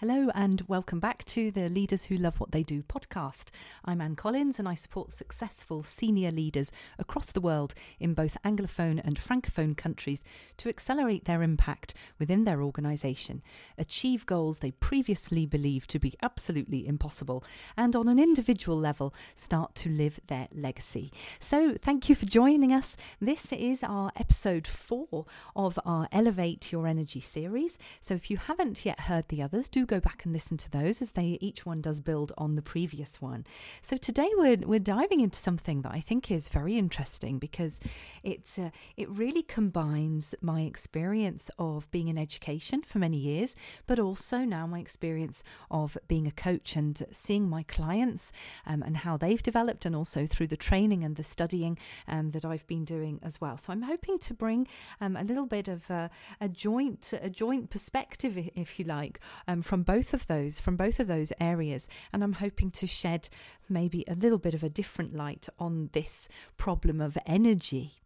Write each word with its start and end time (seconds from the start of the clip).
Hello, 0.00 0.28
and 0.34 0.60
welcome 0.68 1.00
back 1.00 1.24
to 1.24 1.50
the 1.50 1.70
Leaders 1.70 2.04
Who 2.04 2.18
Love 2.18 2.38
What 2.38 2.50
They 2.50 2.62
Do 2.62 2.82
podcast. 2.82 3.48
I'm 3.82 4.02
Anne 4.02 4.14
Collins, 4.14 4.58
and 4.58 4.68
I 4.68 4.74
support 4.74 5.10
successful 5.10 5.82
senior 5.82 6.30
leaders 6.30 6.70
across 6.98 7.32
the 7.32 7.40
world 7.40 7.72
in 7.98 8.12
both 8.12 8.36
Anglophone 8.44 9.00
and 9.02 9.18
Francophone 9.18 9.74
countries 9.74 10.22
to 10.58 10.68
accelerate 10.68 11.24
their 11.24 11.42
impact 11.42 11.94
within 12.18 12.44
their 12.44 12.62
organisation, 12.62 13.40
achieve 13.78 14.26
goals 14.26 14.58
they 14.58 14.72
previously 14.72 15.46
believed 15.46 15.88
to 15.88 15.98
be 15.98 16.12
absolutely 16.22 16.86
impossible, 16.86 17.42
and 17.74 17.96
on 17.96 18.06
an 18.06 18.18
individual 18.18 18.78
level, 18.78 19.14
start 19.34 19.74
to 19.76 19.88
live 19.88 20.20
their 20.26 20.48
legacy. 20.54 21.10
So, 21.40 21.74
thank 21.80 22.10
you 22.10 22.14
for 22.14 22.26
joining 22.26 22.70
us. 22.70 22.98
This 23.18 23.50
is 23.50 23.82
our 23.82 24.12
episode 24.14 24.66
four 24.66 25.24
of 25.56 25.78
our 25.86 26.06
Elevate 26.12 26.70
Your 26.70 26.86
Energy 26.86 27.20
series. 27.20 27.78
So, 28.02 28.12
if 28.12 28.30
you 28.30 28.36
haven't 28.36 28.84
yet 28.84 29.00
heard 29.00 29.28
the 29.28 29.42
others, 29.42 29.70
do 29.70 29.85
go 29.86 30.00
back 30.00 30.24
and 30.24 30.32
listen 30.32 30.56
to 30.58 30.70
those 30.70 31.00
as 31.00 31.12
they 31.12 31.38
each 31.40 31.64
one 31.64 31.80
does 31.80 32.00
build 32.00 32.32
on 32.36 32.56
the 32.56 32.62
previous 32.62 33.20
one. 33.20 33.44
So 33.82 33.96
today 33.96 34.28
we're 34.34 34.56
we're 34.56 34.78
diving 34.78 35.20
into 35.20 35.38
something 35.38 35.82
that 35.82 35.92
I 35.92 36.00
think 36.00 36.30
is 36.30 36.48
very 36.48 36.76
interesting 36.76 37.38
because 37.38 37.80
it's 38.22 38.58
uh, 38.58 38.70
it 38.96 39.08
really 39.08 39.42
combines 39.42 40.34
my 40.40 40.62
experience 40.62 41.50
of 41.58 41.90
being 41.90 42.08
in 42.08 42.18
education 42.18 42.82
for 42.82 42.98
many 42.98 43.18
years, 43.18 43.56
but 43.86 43.98
also 43.98 44.38
now 44.38 44.66
my 44.66 44.80
experience 44.80 45.42
of 45.70 45.96
being 46.08 46.26
a 46.26 46.30
coach 46.30 46.76
and 46.76 47.06
seeing 47.12 47.48
my 47.48 47.62
clients 47.62 48.32
um, 48.66 48.82
and 48.82 48.98
how 48.98 49.16
they've 49.16 49.42
developed, 49.42 49.86
and 49.86 49.94
also 49.94 50.26
through 50.26 50.48
the 50.48 50.56
training 50.56 51.04
and 51.04 51.16
the 51.16 51.22
studying 51.22 51.78
um, 52.08 52.30
that 52.30 52.44
I've 52.44 52.66
been 52.66 52.84
doing 52.84 53.20
as 53.22 53.40
well. 53.40 53.58
So 53.58 53.72
I'm 53.72 53.82
hoping 53.82 54.18
to 54.20 54.34
bring 54.34 54.66
um, 55.00 55.16
a 55.16 55.24
little 55.24 55.46
bit 55.46 55.68
of 55.68 55.90
uh, 55.90 56.08
a 56.40 56.48
joint 56.48 57.12
a 57.22 57.30
joint 57.30 57.70
perspective, 57.70 58.36
if 58.54 58.78
you 58.78 58.84
like, 58.84 59.20
um, 59.48 59.62
from 59.62 59.75
from 59.76 59.82
both 59.82 60.14
of 60.14 60.26
those, 60.26 60.58
from 60.58 60.74
both 60.74 60.98
of 60.98 61.06
those 61.06 61.34
areas. 61.38 61.86
And 62.10 62.24
I'm 62.24 62.32
hoping 62.32 62.70
to 62.70 62.86
shed 62.86 63.28
maybe 63.68 64.06
a 64.08 64.14
little 64.14 64.38
bit 64.38 64.54
of 64.54 64.62
a 64.62 64.70
different 64.70 65.14
light 65.14 65.50
on 65.58 65.90
this 65.92 66.30
problem 66.56 66.98
of 66.98 67.18
energy. 67.26 68.00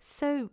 So, 0.00 0.48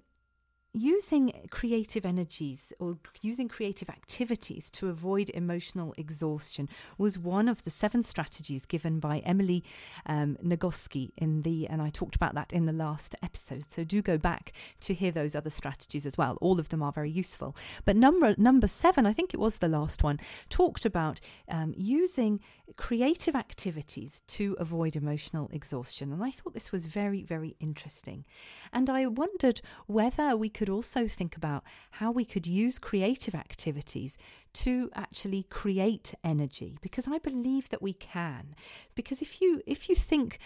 using 0.73 1.47
creative 1.49 2.05
energies 2.05 2.71
or 2.79 2.97
using 3.21 3.47
creative 3.47 3.89
activities 3.89 4.69
to 4.69 4.87
avoid 4.87 5.29
emotional 5.31 5.93
exhaustion 5.97 6.69
was 6.97 7.17
one 7.17 7.49
of 7.49 7.63
the 7.63 7.69
seven 7.69 8.03
strategies 8.03 8.65
given 8.65 8.99
by 8.99 9.19
Emily 9.19 9.63
um, 10.05 10.37
Nagoski 10.43 11.11
in 11.17 11.41
the, 11.41 11.67
and 11.67 11.81
I 11.81 11.89
talked 11.89 12.15
about 12.15 12.35
that 12.35 12.53
in 12.53 12.65
the 12.65 12.73
last 12.73 13.15
episode. 13.23 13.65
So 13.71 13.83
do 13.83 14.01
go 14.01 14.17
back 14.17 14.53
to 14.81 14.93
hear 14.93 15.11
those 15.11 15.35
other 15.35 15.49
strategies 15.49 16.05
as 16.05 16.17
well. 16.17 16.37
All 16.39 16.59
of 16.59 16.69
them 16.69 16.83
are 16.83 16.91
very 16.91 17.09
useful. 17.09 17.55
But 17.85 17.95
number 17.95 18.35
number 18.37 18.67
seven, 18.67 19.05
I 19.05 19.13
think 19.13 19.33
it 19.33 19.39
was 19.39 19.57
the 19.57 19.67
last 19.67 20.03
one, 20.03 20.19
talked 20.49 20.85
about 20.85 21.19
um, 21.49 21.73
using 21.75 22.39
creative 22.75 23.35
activities 23.35 24.21
to 24.27 24.55
avoid 24.59 24.95
emotional 24.95 25.49
exhaustion, 25.51 26.13
and 26.13 26.23
I 26.23 26.29
thought 26.29 26.53
this 26.53 26.71
was 26.71 26.85
very 26.85 27.23
very 27.23 27.55
interesting. 27.59 28.25
And 28.71 28.89
I 28.89 29.07
wondered 29.07 29.61
whether 29.87 30.37
we 30.37 30.49
could 30.59 30.67
also 30.67 31.07
think 31.07 31.37
about 31.37 31.63
how 31.91 32.11
we 32.11 32.25
could 32.25 32.45
use 32.45 32.79
creative 32.79 33.33
activities 33.33 34.17
to 34.51 34.89
actually 34.93 35.43
create 35.43 36.13
energy 36.21 36.77
because 36.81 37.07
I 37.07 37.17
believe 37.19 37.69
that 37.69 37.81
we 37.81 37.93
can. 37.93 38.55
Because 38.93 39.21
if 39.21 39.39
you 39.39 39.61
if 39.65 39.87
you 39.87 39.95
think 39.95 40.37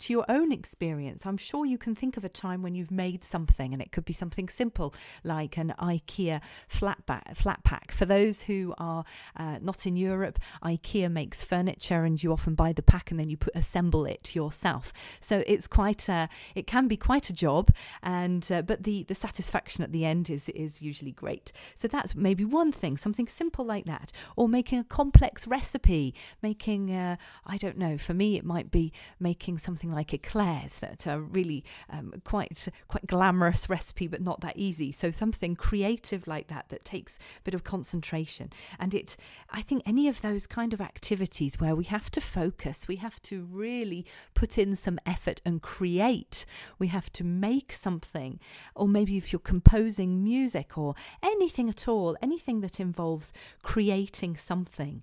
to 0.00 0.12
your 0.12 0.26
own 0.28 0.52
experience 0.52 1.24
I'm 1.24 1.38
sure 1.38 1.64
you 1.64 1.78
can 1.78 1.94
think 1.94 2.18
of 2.18 2.24
a 2.24 2.28
time 2.28 2.60
when 2.60 2.74
you've 2.74 2.90
made 2.90 3.24
something 3.24 3.72
and 3.72 3.80
it 3.80 3.92
could 3.92 4.04
be 4.04 4.12
something 4.12 4.46
simple 4.50 4.94
like 5.24 5.56
an 5.56 5.72
IKEA 5.78 6.42
flat, 6.68 7.06
back, 7.06 7.34
flat 7.34 7.64
pack 7.64 7.92
for 7.92 8.04
those 8.04 8.42
who 8.42 8.74
are 8.76 9.04
uh, 9.36 9.56
not 9.62 9.86
in 9.86 9.96
Europe 9.96 10.38
IKEA 10.62 11.10
makes 11.10 11.42
furniture 11.42 12.04
and 12.04 12.22
you 12.22 12.30
often 12.30 12.54
buy 12.54 12.74
the 12.74 12.82
pack 12.82 13.10
and 13.10 13.18
then 13.18 13.30
you 13.30 13.38
put 13.38 13.56
assemble 13.56 14.04
it 14.04 14.34
yourself. 14.34 14.92
So 15.20 15.42
it's 15.46 15.66
quite 15.66 16.10
a, 16.10 16.28
it 16.54 16.66
can 16.66 16.88
be 16.88 16.98
quite 16.98 17.30
a 17.30 17.32
job 17.32 17.70
and 18.02 18.42
uh, 18.52 18.60
but 18.60 18.82
the 18.82 19.04
the 19.04 19.14
satisfaction 19.14 19.61
at 19.84 19.92
the 19.92 20.04
end 20.04 20.30
is 20.30 20.48
is 20.50 20.82
usually 20.82 21.12
great 21.12 21.52
so 21.74 21.88
that's 21.88 22.14
maybe 22.14 22.44
one 22.44 22.72
thing 22.72 22.96
something 22.96 23.26
simple 23.26 23.64
like 23.64 23.86
that, 23.86 24.12
or 24.36 24.48
making 24.48 24.78
a 24.78 24.84
complex 24.84 25.46
recipe, 25.46 26.14
making, 26.42 26.94
uh, 26.94 27.16
I 27.46 27.56
don't 27.56 27.78
know, 27.78 27.98
for 27.98 28.14
me 28.14 28.36
it 28.36 28.44
might 28.44 28.70
be 28.70 28.92
making 29.18 29.58
something 29.58 29.90
like 29.90 30.14
eclairs 30.14 30.78
that 30.78 31.06
are 31.06 31.20
really 31.20 31.64
um, 31.90 32.14
quite, 32.24 32.68
quite 32.88 33.06
glamorous 33.06 33.68
recipe, 33.68 34.06
but 34.06 34.20
not 34.20 34.40
that 34.40 34.56
easy. 34.56 34.92
So 34.92 35.10
something 35.10 35.56
creative 35.56 36.26
like 36.26 36.48
that 36.48 36.68
that 36.68 36.84
takes 36.84 37.18
a 37.38 37.42
bit 37.42 37.54
of 37.54 37.64
concentration. 37.64 38.50
And 38.78 38.94
it, 38.94 39.16
I 39.50 39.62
think 39.62 39.82
any 39.84 40.08
of 40.08 40.22
those 40.22 40.46
kind 40.46 40.72
of 40.72 40.80
activities 40.80 41.60
where 41.60 41.74
we 41.74 41.84
have 41.84 42.10
to 42.12 42.20
focus, 42.20 42.86
we 42.88 42.96
have 42.96 43.20
to 43.22 43.42
really 43.50 44.06
put 44.34 44.58
in 44.58 44.76
some 44.76 44.98
effort 45.06 45.40
and 45.44 45.60
create, 45.60 46.44
we 46.78 46.88
have 46.88 47.12
to 47.14 47.24
make 47.24 47.72
something, 47.72 48.38
or 48.74 48.86
maybe 48.86 49.16
if 49.16 49.32
you're 49.32 49.40
composing 49.52 50.24
music 50.24 50.78
or 50.78 50.94
anything 51.22 51.68
at 51.68 51.86
all, 51.86 52.16
anything 52.22 52.62
that 52.62 52.80
involves 52.80 53.34
creating 53.60 54.34
something. 54.34 55.02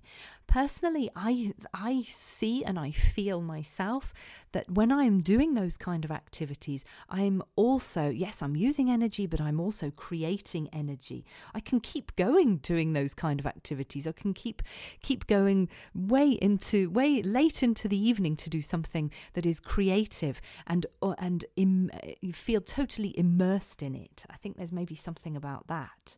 Personally, 0.50 1.08
I 1.14 1.54
I 1.72 2.02
see 2.02 2.64
and 2.64 2.76
I 2.76 2.90
feel 2.90 3.40
myself 3.40 4.12
that 4.50 4.68
when 4.68 4.90
I'm 4.90 5.20
doing 5.20 5.54
those 5.54 5.76
kind 5.76 6.04
of 6.04 6.10
activities, 6.10 6.84
I'm 7.08 7.40
also 7.54 8.08
yes, 8.08 8.42
I'm 8.42 8.56
using 8.56 8.90
energy, 8.90 9.26
but 9.26 9.40
I'm 9.40 9.60
also 9.60 9.92
creating 9.92 10.68
energy. 10.72 11.24
I 11.54 11.60
can 11.60 11.78
keep 11.78 12.16
going 12.16 12.56
doing 12.56 12.94
those 12.94 13.14
kind 13.14 13.38
of 13.38 13.46
activities. 13.46 14.08
I 14.08 14.12
can 14.12 14.34
keep 14.34 14.60
keep 15.02 15.28
going 15.28 15.68
way 15.94 16.30
into 16.42 16.90
way 16.90 17.22
late 17.22 17.62
into 17.62 17.86
the 17.86 18.08
evening 18.08 18.34
to 18.38 18.50
do 18.50 18.60
something 18.60 19.12
that 19.34 19.46
is 19.46 19.60
creative 19.60 20.40
and 20.66 20.84
uh, 21.00 21.14
and 21.18 21.44
Im, 21.54 21.92
feel 22.32 22.60
totally 22.60 23.16
immersed 23.16 23.84
in 23.84 23.94
it. 23.94 24.24
I 24.28 24.36
think 24.36 24.56
there's 24.56 24.72
maybe 24.72 24.96
something 24.96 25.36
about 25.36 25.68
that. 25.68 26.16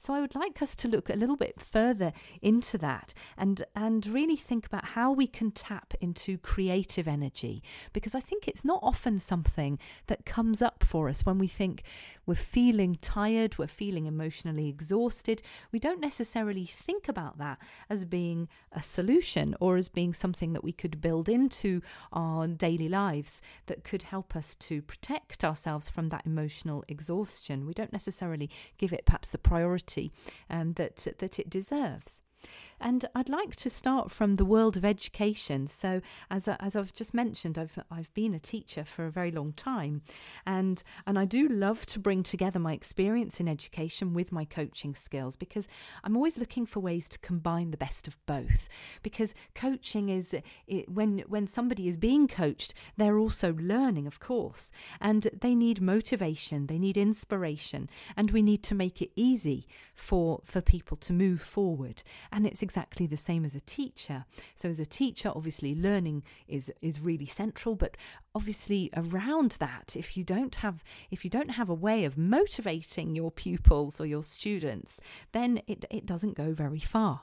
So 0.00 0.14
I 0.14 0.22
would 0.22 0.34
like 0.34 0.62
us 0.62 0.74
to 0.76 0.88
look 0.88 1.10
a 1.10 1.14
little 1.14 1.36
bit 1.36 1.60
further 1.60 2.14
into 2.40 2.78
that 2.78 3.12
and 3.36 3.62
and 3.76 4.06
really 4.06 4.34
think 4.34 4.64
about 4.64 4.86
how 4.86 5.12
we 5.12 5.26
can 5.26 5.50
tap 5.50 5.92
into 6.00 6.38
creative 6.38 7.06
energy 7.06 7.62
because 7.92 8.14
I 8.14 8.20
think 8.20 8.48
it's 8.48 8.64
not 8.64 8.80
often 8.82 9.18
something 9.18 9.78
that 10.06 10.24
comes 10.24 10.62
up 10.62 10.82
for 10.82 11.10
us 11.10 11.26
when 11.26 11.36
we 11.36 11.46
think 11.46 11.82
we're 12.24 12.34
feeling 12.34 12.96
tired, 13.02 13.58
we're 13.58 13.66
feeling 13.66 14.06
emotionally 14.06 14.70
exhausted. 14.70 15.42
We 15.70 15.78
don't 15.78 16.00
necessarily 16.00 16.64
think 16.64 17.06
about 17.06 17.36
that 17.36 17.58
as 17.90 18.06
being 18.06 18.48
a 18.72 18.80
solution 18.80 19.54
or 19.60 19.76
as 19.76 19.90
being 19.90 20.14
something 20.14 20.54
that 20.54 20.64
we 20.64 20.72
could 20.72 21.02
build 21.02 21.28
into 21.28 21.82
our 22.10 22.46
daily 22.46 22.88
lives 22.88 23.42
that 23.66 23.84
could 23.84 24.04
help 24.04 24.34
us 24.34 24.54
to 24.54 24.80
protect 24.80 25.44
ourselves 25.44 25.90
from 25.90 26.08
that 26.08 26.24
emotional 26.24 26.84
exhaustion. 26.88 27.66
We 27.66 27.74
don't 27.74 27.92
necessarily 27.92 28.48
give 28.78 28.94
it 28.94 29.04
perhaps 29.04 29.28
the 29.28 29.36
priority 29.36 29.89
um, 30.48 30.74
that 30.74 31.06
that 31.18 31.38
it 31.38 31.50
deserves. 31.50 32.22
And 32.80 33.04
I'd 33.14 33.28
like 33.28 33.56
to 33.56 33.70
start 33.70 34.10
from 34.10 34.36
the 34.36 34.44
world 34.44 34.76
of 34.76 34.84
education. 34.84 35.66
So, 35.66 36.00
as, 36.30 36.48
as 36.48 36.74
I've 36.74 36.94
just 36.94 37.12
mentioned, 37.12 37.58
I've, 37.58 37.78
I've 37.90 38.12
been 38.14 38.32
a 38.32 38.38
teacher 38.38 38.84
for 38.84 39.04
a 39.04 39.10
very 39.10 39.30
long 39.30 39.52
time. 39.52 40.02
And, 40.46 40.82
and 41.06 41.18
I 41.18 41.26
do 41.26 41.46
love 41.46 41.84
to 41.86 41.98
bring 41.98 42.22
together 42.22 42.58
my 42.58 42.72
experience 42.72 43.38
in 43.38 43.48
education 43.48 44.14
with 44.14 44.32
my 44.32 44.46
coaching 44.46 44.94
skills 44.94 45.36
because 45.36 45.68
I'm 46.02 46.16
always 46.16 46.38
looking 46.38 46.64
for 46.64 46.80
ways 46.80 47.08
to 47.10 47.18
combine 47.18 47.70
the 47.70 47.76
best 47.76 48.08
of 48.08 48.16
both. 48.24 48.68
Because 49.02 49.34
coaching 49.54 50.08
is, 50.08 50.34
it, 50.66 50.88
when, 50.88 51.18
when 51.28 51.46
somebody 51.46 51.86
is 51.86 51.98
being 51.98 52.28
coached, 52.28 52.72
they're 52.96 53.18
also 53.18 53.52
learning, 53.54 54.06
of 54.06 54.20
course. 54.20 54.70
And 55.00 55.28
they 55.38 55.54
need 55.54 55.82
motivation, 55.82 56.66
they 56.66 56.78
need 56.78 56.96
inspiration, 56.96 57.90
and 58.16 58.30
we 58.30 58.40
need 58.40 58.62
to 58.64 58.74
make 58.74 59.02
it 59.02 59.10
easy 59.16 59.66
for, 59.94 60.40
for 60.44 60.62
people 60.62 60.96
to 60.96 61.12
move 61.12 61.42
forward. 61.42 62.02
And 62.32 62.46
it's 62.46 62.62
exactly 62.62 63.06
the 63.06 63.16
same 63.16 63.44
as 63.44 63.54
a 63.54 63.60
teacher. 63.60 64.24
So 64.54 64.68
as 64.68 64.80
a 64.80 64.86
teacher, 64.86 65.32
obviously 65.34 65.74
learning 65.74 66.22
is 66.46 66.72
is 66.80 67.00
really 67.00 67.26
central, 67.26 67.74
but 67.74 67.96
obviously 68.34 68.90
around 68.94 69.56
that, 69.58 69.96
if 69.96 70.16
you 70.16 70.24
don't 70.24 70.56
have 70.56 70.84
if 71.10 71.24
you 71.24 71.30
don't 71.30 71.50
have 71.50 71.68
a 71.68 71.74
way 71.74 72.04
of 72.04 72.16
motivating 72.16 73.14
your 73.14 73.30
pupils 73.30 74.00
or 74.00 74.06
your 74.06 74.22
students, 74.22 75.00
then 75.32 75.60
it, 75.66 75.84
it 75.90 76.06
doesn't 76.06 76.36
go 76.36 76.52
very 76.52 76.78
far. 76.80 77.22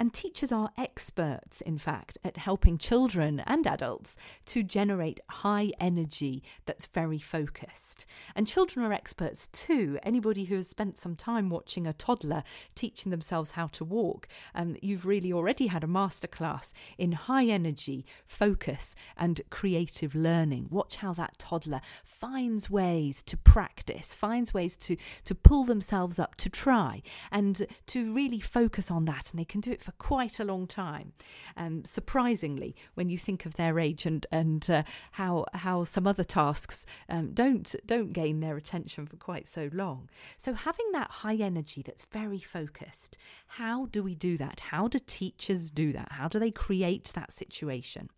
And 0.00 0.14
teachers 0.14 0.50
are 0.50 0.70
experts, 0.78 1.60
in 1.60 1.76
fact, 1.76 2.16
at 2.24 2.38
helping 2.38 2.78
children 2.78 3.40
and 3.40 3.66
adults 3.66 4.16
to 4.46 4.62
generate 4.62 5.20
high 5.28 5.72
energy 5.78 6.42
that's 6.64 6.86
very 6.86 7.18
focused. 7.18 8.06
And 8.34 8.46
children 8.46 8.86
are 8.86 8.94
experts 8.94 9.48
too. 9.48 9.98
Anybody 10.02 10.44
who 10.44 10.56
has 10.56 10.68
spent 10.68 10.96
some 10.96 11.16
time 11.16 11.50
watching 11.50 11.86
a 11.86 11.92
toddler 11.92 12.44
teaching 12.74 13.10
themselves 13.10 13.50
how 13.50 13.66
to 13.66 13.84
walk, 13.84 14.26
um, 14.54 14.74
you've 14.80 15.04
really 15.04 15.34
already 15.34 15.66
had 15.66 15.84
a 15.84 15.86
masterclass 15.86 16.72
in 16.96 17.12
high 17.12 17.44
energy, 17.44 18.06
focus, 18.26 18.94
and 19.18 19.42
creative 19.50 20.14
learning. 20.14 20.68
Watch 20.70 20.96
how 20.96 21.12
that 21.12 21.36
toddler 21.36 21.82
finds 22.04 22.70
ways 22.70 23.22
to 23.24 23.36
practice, 23.36 24.14
finds 24.14 24.54
ways 24.54 24.78
to, 24.78 24.96
to 25.26 25.34
pull 25.34 25.64
themselves 25.64 26.18
up, 26.18 26.36
to 26.36 26.48
try, 26.48 27.02
and 27.30 27.66
to 27.88 28.10
really 28.14 28.40
focus 28.40 28.90
on 28.90 29.04
that. 29.04 29.30
And 29.30 29.38
they 29.38 29.44
can 29.44 29.60
do 29.60 29.70
it 29.72 29.82
for 29.82 29.89
for 29.90 30.04
quite 30.04 30.38
a 30.38 30.44
long 30.44 30.66
time. 30.66 31.12
Um, 31.56 31.84
surprisingly, 31.84 32.74
when 32.94 33.08
you 33.08 33.18
think 33.18 33.46
of 33.46 33.54
their 33.54 33.78
age 33.78 34.06
and 34.06 34.26
and 34.30 34.68
uh, 34.70 34.82
how 35.12 35.46
how 35.54 35.84
some 35.84 36.06
other 36.06 36.24
tasks 36.24 36.86
um, 37.08 37.32
don't 37.32 37.74
don't 37.86 38.12
gain 38.12 38.40
their 38.40 38.56
attention 38.56 39.06
for 39.06 39.16
quite 39.16 39.46
so 39.46 39.70
long. 39.72 40.08
So 40.38 40.52
having 40.54 40.92
that 40.92 41.10
high 41.10 41.36
energy 41.36 41.82
that's 41.82 42.04
very 42.12 42.40
focused, 42.40 43.16
how 43.46 43.86
do 43.86 44.02
we 44.02 44.14
do 44.14 44.36
that? 44.36 44.60
How 44.60 44.88
do 44.88 44.98
teachers 45.06 45.70
do 45.70 45.92
that? 45.92 46.12
How 46.12 46.28
do 46.28 46.38
they 46.38 46.50
create 46.50 47.12
that 47.14 47.32
situation? 47.32 48.08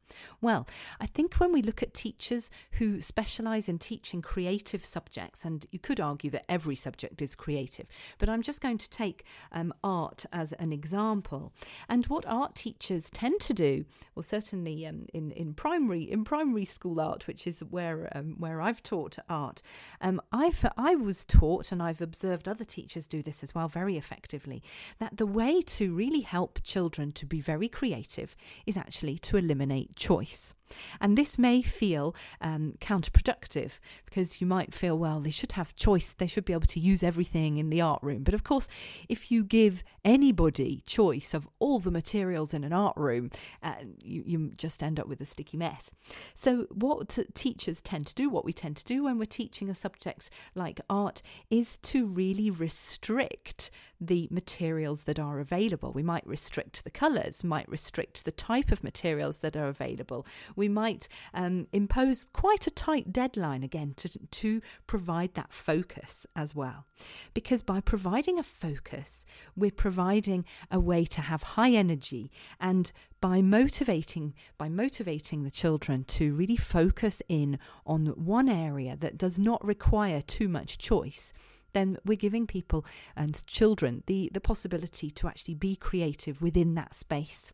Well, 0.40 0.66
I 1.00 1.06
think 1.06 1.34
when 1.36 1.52
we 1.52 1.62
look 1.62 1.82
at 1.82 1.94
teachers 1.94 2.50
who 2.72 3.00
specialise 3.00 3.68
in 3.68 3.78
teaching 3.78 4.22
creative 4.22 4.84
subjects, 4.84 5.44
and 5.44 5.66
you 5.70 5.78
could 5.78 6.00
argue 6.00 6.30
that 6.30 6.44
every 6.50 6.76
subject 6.76 7.22
is 7.22 7.34
creative, 7.34 7.88
but 8.18 8.28
I'm 8.28 8.42
just 8.42 8.60
going 8.60 8.78
to 8.78 8.90
take 8.90 9.24
um, 9.52 9.72
art 9.82 10.26
as 10.32 10.52
an 10.54 10.72
example. 10.72 11.52
And 11.88 12.06
what 12.06 12.26
art 12.26 12.54
teachers 12.54 13.10
tend 13.10 13.40
to 13.40 13.54
do, 13.54 13.84
well, 14.14 14.22
certainly 14.22 14.86
um, 14.86 15.06
in 15.12 15.30
in 15.32 15.54
primary 15.54 16.02
in 16.02 16.24
primary 16.24 16.64
school 16.64 17.00
art, 17.00 17.26
which 17.26 17.46
is 17.46 17.60
where 17.60 18.10
um, 18.14 18.36
where 18.38 18.60
I've 18.60 18.82
taught 18.82 19.18
art, 19.28 19.62
um, 20.00 20.20
I've 20.32 20.64
I 20.76 20.94
was 20.94 21.24
taught, 21.24 21.72
and 21.72 21.82
I've 21.82 22.00
observed 22.00 22.48
other 22.48 22.64
teachers 22.64 23.06
do 23.06 23.22
this 23.22 23.42
as 23.42 23.54
well 23.54 23.68
very 23.68 23.96
effectively, 23.96 24.62
that 24.98 25.16
the 25.16 25.26
way 25.26 25.60
to 25.62 25.94
really 25.94 26.22
help 26.22 26.60
children 26.62 27.12
to 27.12 27.26
be 27.26 27.40
very 27.40 27.68
creative 27.68 28.36
is 28.66 28.76
actually 28.76 29.18
to 29.18 29.36
eliminate 29.36 29.96
choice. 29.96 30.54
And 31.00 31.16
this 31.16 31.38
may 31.38 31.62
feel 31.62 32.14
um, 32.40 32.74
counterproductive 32.80 33.78
because 34.04 34.40
you 34.40 34.46
might 34.46 34.74
feel, 34.74 34.96
well, 34.96 35.20
they 35.20 35.30
should 35.30 35.52
have 35.52 35.74
choice. 35.76 36.14
They 36.14 36.26
should 36.26 36.44
be 36.44 36.52
able 36.52 36.66
to 36.66 36.80
use 36.80 37.02
everything 37.02 37.58
in 37.58 37.70
the 37.70 37.80
art 37.80 38.02
room. 38.02 38.22
But 38.22 38.34
of 38.34 38.44
course, 38.44 38.68
if 39.08 39.30
you 39.30 39.44
give 39.44 39.82
anybody 40.04 40.82
choice 40.86 41.34
of 41.34 41.48
all 41.58 41.78
the 41.78 41.90
materials 41.90 42.54
in 42.54 42.64
an 42.64 42.72
art 42.72 42.96
room, 42.96 43.30
uh, 43.62 43.74
you, 44.02 44.22
you 44.26 44.52
just 44.56 44.82
end 44.82 44.98
up 44.98 45.06
with 45.06 45.20
a 45.20 45.24
sticky 45.24 45.56
mess. 45.56 45.92
So, 46.34 46.66
what 46.70 47.18
teachers 47.34 47.80
tend 47.80 48.06
to 48.08 48.14
do, 48.14 48.28
what 48.28 48.44
we 48.44 48.52
tend 48.52 48.76
to 48.78 48.84
do 48.84 49.04
when 49.04 49.18
we're 49.18 49.24
teaching 49.24 49.68
a 49.68 49.74
subject 49.74 50.30
like 50.54 50.80
art, 50.88 51.22
is 51.50 51.76
to 51.78 52.06
really 52.06 52.50
restrict 52.50 53.70
the 54.06 54.28
materials 54.30 55.04
that 55.04 55.18
are 55.18 55.38
available. 55.38 55.92
We 55.92 56.02
might 56.02 56.26
restrict 56.26 56.84
the 56.84 56.90
colours, 56.90 57.44
might 57.44 57.68
restrict 57.68 58.24
the 58.24 58.32
type 58.32 58.72
of 58.72 58.82
materials 58.82 59.38
that 59.38 59.56
are 59.56 59.68
available. 59.68 60.26
We 60.56 60.68
might 60.68 61.08
um, 61.32 61.66
impose 61.72 62.26
quite 62.32 62.66
a 62.66 62.70
tight 62.70 63.12
deadline 63.12 63.62
again 63.62 63.94
to, 63.98 64.08
to 64.08 64.60
provide 64.86 65.34
that 65.34 65.52
focus 65.52 66.26
as 66.34 66.54
well. 66.54 66.86
Because 67.34 67.62
by 67.62 67.80
providing 67.80 68.38
a 68.38 68.42
focus, 68.42 69.24
we're 69.56 69.70
providing 69.70 70.44
a 70.70 70.80
way 70.80 71.04
to 71.06 71.20
have 71.20 71.42
high 71.42 71.70
energy 71.70 72.30
and 72.60 72.92
by 73.20 73.40
motivating 73.40 74.34
by 74.58 74.68
motivating 74.68 75.44
the 75.44 75.50
children 75.50 76.02
to 76.02 76.34
really 76.34 76.56
focus 76.56 77.22
in 77.28 77.56
on 77.86 78.06
one 78.06 78.48
area 78.48 78.96
that 78.96 79.16
does 79.16 79.38
not 79.38 79.64
require 79.64 80.20
too 80.20 80.48
much 80.48 80.76
choice 80.76 81.32
then 81.72 81.98
we're 82.04 82.16
giving 82.16 82.46
people 82.46 82.84
and 83.16 83.46
children 83.46 84.02
the, 84.06 84.30
the 84.32 84.40
possibility 84.40 85.10
to 85.10 85.28
actually 85.28 85.54
be 85.54 85.76
creative 85.76 86.42
within 86.42 86.74
that 86.74 86.94
space. 86.94 87.52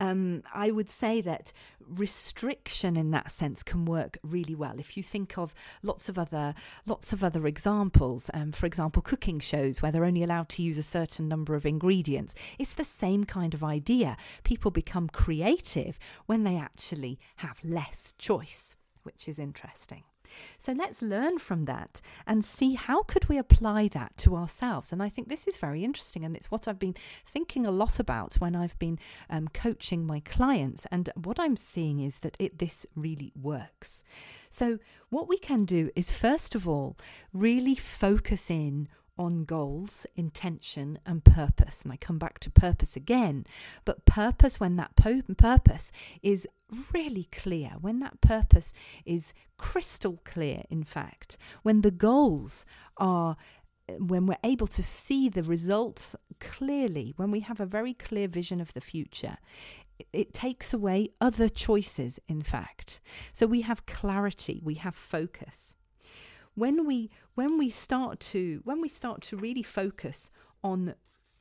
Um, 0.00 0.44
I 0.54 0.70
would 0.70 0.88
say 0.88 1.20
that 1.22 1.52
restriction 1.80 2.96
in 2.96 3.10
that 3.10 3.32
sense 3.32 3.62
can 3.64 3.84
work 3.84 4.16
really 4.22 4.54
well. 4.54 4.78
If 4.78 4.96
you 4.96 5.02
think 5.02 5.36
of 5.36 5.52
lots 5.82 6.08
of 6.08 6.18
other 6.18 6.54
lots 6.86 7.12
of 7.12 7.24
other 7.24 7.46
examples, 7.46 8.30
um, 8.32 8.52
for 8.52 8.66
example, 8.66 9.02
cooking 9.02 9.40
shows 9.40 9.82
where 9.82 9.90
they're 9.90 10.04
only 10.04 10.22
allowed 10.22 10.48
to 10.50 10.62
use 10.62 10.78
a 10.78 10.82
certain 10.84 11.26
number 11.26 11.56
of 11.56 11.66
ingredients, 11.66 12.34
it's 12.58 12.74
the 12.74 12.84
same 12.84 13.24
kind 13.24 13.54
of 13.54 13.64
idea. 13.64 14.16
People 14.44 14.70
become 14.70 15.08
creative 15.08 15.98
when 16.26 16.44
they 16.44 16.56
actually 16.56 17.18
have 17.36 17.58
less 17.64 18.14
choice, 18.18 18.76
which 19.02 19.26
is 19.28 19.40
interesting. 19.40 20.04
So 20.58 20.72
let's 20.72 21.02
learn 21.02 21.38
from 21.38 21.64
that 21.66 22.00
and 22.26 22.44
see 22.44 22.74
how 22.74 23.02
could 23.02 23.28
we 23.28 23.38
apply 23.38 23.88
that 23.88 24.16
to 24.18 24.36
ourselves. 24.36 24.92
And 24.92 25.02
I 25.02 25.08
think 25.08 25.28
this 25.28 25.46
is 25.46 25.56
very 25.56 25.84
interesting, 25.84 26.24
and 26.24 26.36
it's 26.36 26.50
what 26.50 26.68
I've 26.68 26.78
been 26.78 26.96
thinking 27.26 27.66
a 27.66 27.70
lot 27.70 27.98
about 27.98 28.34
when 28.34 28.54
I've 28.54 28.78
been 28.78 28.98
um, 29.30 29.48
coaching 29.48 30.06
my 30.06 30.20
clients. 30.20 30.86
And 30.90 31.10
what 31.14 31.40
I'm 31.40 31.56
seeing 31.56 32.00
is 32.00 32.20
that 32.20 32.36
it 32.38 32.58
this 32.58 32.86
really 32.94 33.32
works. 33.40 34.04
So 34.50 34.78
what 35.10 35.28
we 35.28 35.38
can 35.38 35.64
do 35.64 35.90
is 35.94 36.10
first 36.10 36.54
of 36.54 36.68
all 36.68 36.96
really 37.32 37.74
focus 37.74 38.50
in 38.50 38.88
on 39.18 39.44
goals, 39.44 40.06
intention, 40.16 40.98
and 41.04 41.24
purpose. 41.24 41.82
And 41.82 41.92
I 41.92 41.96
come 41.96 42.18
back 42.18 42.38
to 42.40 42.50
purpose 42.50 42.96
again. 42.96 43.44
But 43.84 44.04
purpose, 44.04 44.60
when 44.60 44.76
that 44.76 44.96
po- 44.96 45.22
purpose 45.36 45.90
is 46.22 46.46
really 46.92 47.28
clear, 47.32 47.72
when 47.80 47.98
that 48.00 48.20
purpose 48.20 48.72
is 49.04 49.32
crystal 49.56 50.20
clear, 50.24 50.62
in 50.70 50.84
fact, 50.84 51.36
when 51.62 51.80
the 51.80 51.90
goals 51.90 52.64
are 52.96 53.36
when 53.98 54.26
we're 54.26 54.36
able 54.44 54.66
to 54.66 54.82
see 54.82 55.30
the 55.30 55.42
results 55.42 56.14
clearly, 56.40 57.14
when 57.16 57.30
we 57.30 57.40
have 57.40 57.58
a 57.58 57.64
very 57.64 57.94
clear 57.94 58.28
vision 58.28 58.60
of 58.60 58.74
the 58.74 58.82
future, 58.82 59.38
it 60.12 60.34
takes 60.34 60.72
away 60.74 61.10
other 61.20 61.48
choices, 61.48 62.20
in 62.28 62.42
fact. 62.42 63.00
So 63.32 63.46
we 63.46 63.62
have 63.62 63.86
clarity, 63.86 64.60
we 64.62 64.74
have 64.74 64.94
focus 64.94 65.74
when 66.58 66.86
we 66.86 67.08
when 67.34 67.56
we 67.56 67.70
start 67.70 68.18
to 68.18 68.60
when 68.64 68.80
we 68.80 68.88
start 68.88 69.22
to 69.22 69.36
really 69.36 69.62
focus 69.62 70.30
on 70.64 70.94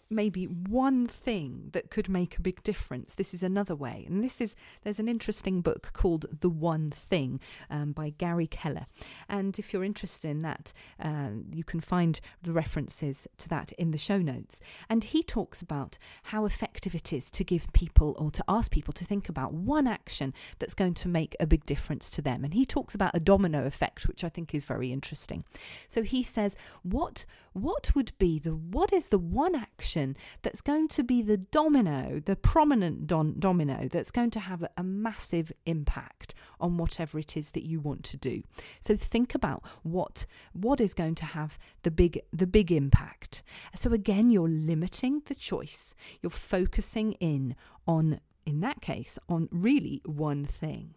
maybe 0.10 0.46
one 0.46 1.06
thing 1.06 1.70
that 1.74 1.90
could 1.90 2.08
make 2.10 2.38
a 2.38 2.42
big 2.42 2.64
difference. 2.64 3.14
This 3.14 3.34
is 3.34 3.44
another 3.44 3.76
way. 3.76 4.06
And 4.08 4.24
this 4.24 4.40
is, 4.40 4.56
there's 4.84 5.00
an 5.00 5.10
interesting 5.10 5.62
book 5.62 5.92
called 5.94 6.26
The 6.42 6.50
One 6.50 6.92
Thing 6.92 7.40
um, 7.70 7.92
by 7.92 8.12
Gary 8.12 8.48
Keller. 8.48 8.86
And 9.28 9.58
if 9.60 9.74
you're 9.74 9.84
interested 9.84 10.30
in 10.30 10.42
that, 10.44 10.72
uh, 11.02 11.30
you 11.54 11.64
can 11.64 11.82
find 11.82 12.20
the 12.42 12.54
references 12.54 13.28
to 13.38 13.50
that 13.50 13.72
in 13.74 13.92
the 13.92 13.98
show 13.98 14.20
notes. 14.20 14.62
And 14.90 15.04
he 15.04 15.24
talks 15.24 15.62
about 15.62 15.98
how 16.24 16.46
effective 16.46 16.96
it 16.96 17.12
is 17.12 17.30
to 17.32 17.44
give 17.44 17.72
people 17.74 18.16
or 18.18 18.32
to 18.32 18.44
ask 18.48 18.72
people 18.72 18.94
to 18.94 19.06
think 19.06 19.28
about 19.28 19.54
one 19.54 19.88
action 19.88 20.34
that's 20.60 20.74
going 20.74 20.94
to 20.96 21.08
make 21.08 21.36
a 21.40 21.48
big 21.48 21.66
difference 21.66 22.10
to 22.12 22.22
them. 22.22 22.44
And 22.44 22.54
he 22.54 22.66
talks 22.66 22.96
about 22.96 23.12
a 23.14 23.20
domino 23.20 23.66
effect, 23.66 24.08
which 24.08 24.24
I 24.24 24.30
think 24.30 24.56
is 24.56 24.64
very 24.64 24.92
interesting. 24.92 25.44
So 25.88 26.04
he 26.04 26.24
says, 26.24 26.56
what, 26.84 27.26
what 27.54 27.94
would 27.96 28.12
be 28.18 28.40
the, 28.40 28.56
what 28.56 28.94
is 28.94 29.10
the 29.10 29.20
one 29.20 29.56
action 29.56 29.97
action 29.98 30.18
that's 30.42 30.62
going 30.62 30.88
to 30.90 31.04
be 31.04 31.22
the 31.22 31.38
domino, 31.38 32.22
the 32.24 32.36
prominent 32.36 33.08
don- 33.08 33.36
domino 33.40 33.88
that's 33.92 34.12
going 34.12 34.32
to 34.32 34.40
have 34.40 34.64
a, 34.64 34.70
a 34.78 34.84
massive 34.84 35.52
impact 35.66 36.34
on 36.60 36.78
whatever 36.78 37.20
it 37.20 37.36
is 37.36 37.52
that 37.52 37.66
you 37.66 37.80
want 37.80 38.04
to 38.04 38.18
do. 38.18 38.44
So 38.80 38.96
think 38.96 39.36
about 39.36 39.64
what 39.84 40.26
what 40.54 40.80
is 40.82 40.94
going 40.94 41.16
to 41.16 41.26
have 41.26 41.58
the 41.84 41.92
big 41.92 42.22
the 42.32 42.48
big 42.48 42.72
impact. 42.72 43.44
So 43.76 43.92
again, 43.92 44.30
you're 44.30 44.50
limiting 44.50 45.22
the 45.26 45.36
choice. 45.36 45.96
You're 46.22 46.30
focusing 46.30 47.14
in 47.14 47.56
on 47.86 48.20
in 48.46 48.62
that 48.62 48.82
case 48.82 49.20
on 49.28 49.50
really 49.52 50.02
one 50.06 50.46
thing. 50.46 50.96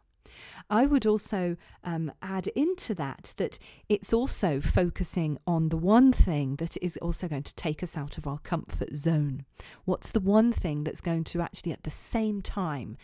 I 0.71 0.87
would 0.87 1.05
also 1.05 1.57
um, 1.83 2.13
add 2.23 2.47
into 2.49 2.95
that 2.95 3.35
that 3.37 3.59
it's 3.89 4.13
also 4.13 4.61
focusing 4.61 5.37
on 5.47 5.69
the 5.69 5.77
one 5.77 6.13
thing 6.13 6.57
that 6.57 6.77
is 6.81 6.97
also 6.99 7.29
going 7.29 7.43
to 7.43 7.55
take 7.55 7.83
us 7.83 7.97
out 7.97 8.17
of 8.17 8.27
our 8.27 8.39
comfort 8.39 8.95
zone. 8.95 9.45
What's 9.85 10.13
the 10.13 10.21
one 10.21 10.53
thing 10.53 10.85
that's 10.85 11.01
going 11.01 11.25
to 11.25 11.41
actually 11.41 11.73
at 11.73 11.83
the 11.83 11.91
same 11.91 12.41
time 12.41 12.97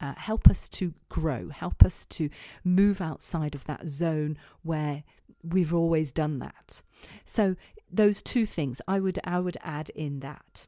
uh, 0.00 0.14
help 0.16 0.48
us 0.48 0.68
to 0.68 0.94
grow, 1.08 1.50
help 1.50 1.84
us 1.84 2.04
to 2.06 2.28
move 2.64 3.00
outside 3.00 3.54
of 3.54 3.64
that 3.66 3.88
zone 3.88 4.36
where 4.62 5.04
we've 5.44 5.72
always 5.72 6.12
done 6.12 6.38
that. 6.40 6.82
So 7.24 7.56
those 7.90 8.22
two 8.22 8.46
things 8.46 8.80
I 8.88 9.00
would 9.00 9.18
I 9.22 9.38
would 9.38 9.58
add 9.62 9.90
in 9.90 10.20
that 10.20 10.66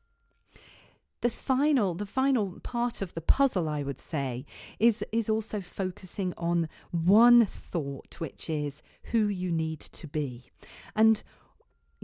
the 1.24 1.30
final 1.30 1.94
the 1.94 2.04
final 2.04 2.60
part 2.62 3.00
of 3.00 3.14
the 3.14 3.20
puzzle 3.22 3.66
i 3.66 3.82
would 3.82 3.98
say 3.98 4.44
is 4.78 5.02
is 5.10 5.30
also 5.30 5.58
focusing 5.58 6.34
on 6.36 6.68
one 6.90 7.46
thought 7.46 8.20
which 8.20 8.50
is 8.50 8.82
who 9.04 9.28
you 9.28 9.50
need 9.50 9.80
to 9.80 10.06
be. 10.06 10.50
And 10.94 11.22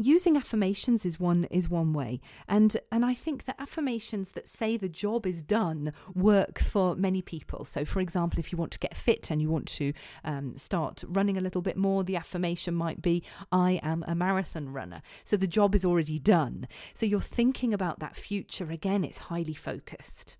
using 0.04 0.36
affirmations 0.36 1.04
is 1.04 1.20
one 1.20 1.44
is 1.50 1.68
one 1.68 1.92
way. 1.92 2.20
And 2.48 2.76
and 2.90 3.04
i 3.04 3.14
think 3.14 3.44
that 3.44 3.56
affirmations 3.58 4.32
that 4.32 4.48
say 4.48 4.76
the 4.76 4.88
job 4.88 5.26
is 5.26 5.42
done 5.42 5.92
work 6.14 6.58
for 6.58 6.94
many 6.96 7.22
people. 7.22 7.64
So 7.64 7.84
for 7.84 8.00
example 8.00 8.40
if 8.40 8.52
you 8.52 8.58
want 8.58 8.72
to 8.72 8.78
get 8.78 8.96
fit 8.96 9.30
and 9.30 9.40
you 9.40 9.50
want 9.50 9.66
to 9.68 9.92
um, 10.24 10.56
start 10.56 11.04
running 11.06 11.36
a 11.36 11.40
little 11.40 11.62
bit 11.62 11.76
more 11.76 12.04
the 12.04 12.16
affirmation 12.16 12.74
might 12.74 13.02
be 13.02 13.22
i 13.52 13.80
am 13.82 14.04
a 14.06 14.14
marathon 14.14 14.68
runner. 14.70 15.02
So 15.24 15.36
the 15.36 15.46
job 15.46 15.74
is 15.74 15.84
already 15.84 16.18
done. 16.18 16.66
So 16.94 17.06
you're 17.06 17.20
thinking 17.20 17.74
about 17.74 17.98
that 18.00 18.16
future. 18.16 18.70
Again 18.70 19.04
it's 19.04 19.18
highly 19.18 19.54
focused 19.54 20.36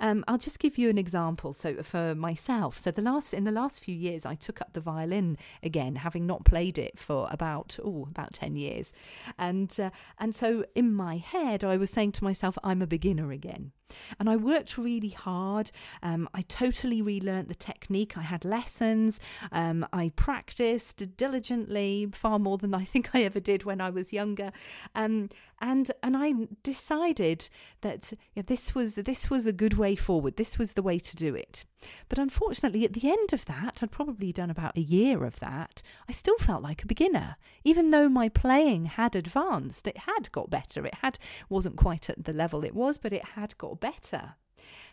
Um, 0.00 0.24
I'll 0.26 0.38
just 0.38 0.58
give 0.58 0.78
you 0.78 0.88
an 0.88 0.98
example. 0.98 1.52
So 1.52 1.82
for 1.82 2.14
myself, 2.14 2.78
so 2.78 2.90
the 2.90 3.02
last 3.02 3.34
in 3.34 3.44
the 3.44 3.52
last 3.52 3.82
few 3.82 3.94
years, 3.94 4.26
I 4.26 4.34
took 4.34 4.60
up 4.60 4.72
the 4.72 4.80
violin 4.80 5.36
again, 5.62 5.96
having 5.96 6.26
not 6.26 6.44
played 6.44 6.78
it 6.78 6.98
for 6.98 7.28
about 7.30 7.78
oh 7.84 8.06
about 8.10 8.32
ten 8.32 8.56
years, 8.56 8.92
and 9.38 9.74
uh, 9.78 9.90
and 10.18 10.34
so 10.34 10.64
in 10.74 10.92
my 10.92 11.16
head, 11.16 11.62
I 11.64 11.76
was 11.76 11.90
saying 11.90 12.12
to 12.12 12.24
myself, 12.24 12.58
I'm 12.64 12.82
a 12.82 12.86
beginner 12.86 13.30
again. 13.30 13.72
And 14.18 14.28
I 14.30 14.36
worked 14.36 14.78
really 14.78 15.10
hard. 15.10 15.70
Um, 16.02 16.28
I 16.32 16.42
totally 16.42 17.02
relearned 17.02 17.48
the 17.48 17.54
technique. 17.54 18.16
I 18.16 18.22
had 18.22 18.44
lessons. 18.44 19.20
Um, 19.52 19.86
I 19.92 20.12
practiced 20.16 21.16
diligently, 21.16 22.08
far 22.12 22.38
more 22.38 22.58
than 22.58 22.74
I 22.74 22.84
think 22.84 23.14
I 23.14 23.22
ever 23.22 23.40
did 23.40 23.64
when 23.64 23.80
I 23.80 23.90
was 23.90 24.12
younger. 24.12 24.52
Um, 24.94 25.28
and 25.60 25.90
and 26.02 26.16
I 26.16 26.32
decided 26.62 27.48
that 27.82 28.12
yeah, 28.34 28.42
this 28.46 28.74
was 28.74 28.94
this 28.94 29.28
was 29.28 29.46
a 29.46 29.52
good 29.52 29.74
way 29.74 29.94
forward. 29.96 30.36
This 30.36 30.58
was 30.58 30.72
the 30.72 30.82
way 30.82 30.98
to 30.98 31.16
do 31.16 31.34
it. 31.34 31.64
But 32.08 32.18
unfortunately, 32.18 32.84
at 32.84 32.92
the 32.92 33.08
end 33.08 33.32
of 33.32 33.44
that, 33.46 33.80
I'd 33.82 33.90
probably 33.90 34.32
done 34.32 34.50
about 34.50 34.76
a 34.76 34.82
year 34.82 35.24
of 35.24 35.40
that. 35.40 35.82
I 36.08 36.12
still 36.12 36.36
felt 36.38 36.62
like 36.62 36.82
a 36.82 36.86
beginner, 36.86 37.36
even 37.64 37.90
though 37.90 38.08
my 38.08 38.28
playing 38.28 38.86
had 38.86 39.16
advanced. 39.16 39.86
It 39.86 39.98
had 39.98 40.30
got 40.32 40.50
better. 40.50 40.84
It 40.86 40.94
had 40.94 41.18
wasn't 41.48 41.76
quite 41.76 42.10
at 42.10 42.24
the 42.24 42.32
level 42.32 42.64
it 42.64 42.74
was, 42.74 42.98
but 42.98 43.12
it 43.12 43.24
had 43.36 43.56
got 43.58 43.80
better. 43.80 44.34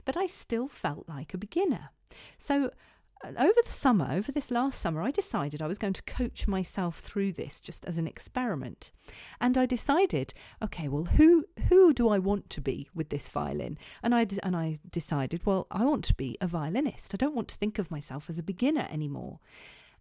But 0.05 0.17
I 0.17 0.27
still 0.27 0.67
felt 0.67 1.09
like 1.09 1.33
a 1.33 1.37
beginner. 1.37 1.89
So 2.37 2.71
over 3.25 3.59
the 3.63 3.71
summer, 3.71 4.07
over 4.11 4.31
this 4.31 4.51
last 4.51 4.79
summer, 4.79 5.01
I 5.01 5.11
decided 5.11 5.61
I 5.61 5.67
was 5.67 5.77
going 5.77 5.93
to 5.93 6.01
coach 6.03 6.47
myself 6.47 6.99
through 6.99 7.33
this 7.33 7.59
just 7.59 7.85
as 7.85 7.97
an 7.97 8.07
experiment. 8.07 8.91
And 9.41 9.57
I 9.57 9.65
decided, 9.65 10.33
okay, 10.61 10.87
well, 10.87 11.05
who 11.05 11.45
who 11.69 11.93
do 11.93 12.09
I 12.09 12.19
want 12.19 12.49
to 12.51 12.61
be 12.61 12.89
with 12.93 13.09
this 13.09 13.27
violin? 13.27 13.77
And 14.03 14.13
I 14.13 14.27
and 14.43 14.55
I 14.55 14.79
decided, 14.89 15.45
well, 15.45 15.67
I 15.71 15.83
want 15.83 16.03
to 16.05 16.13
be 16.13 16.37
a 16.41 16.47
violinist. 16.47 17.13
I 17.13 17.17
don't 17.17 17.35
want 17.35 17.47
to 17.49 17.57
think 17.57 17.79
of 17.79 17.91
myself 17.91 18.29
as 18.29 18.39
a 18.39 18.43
beginner 18.43 18.87
anymore. 18.89 19.39